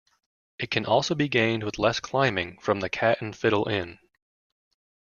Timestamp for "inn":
3.69-3.99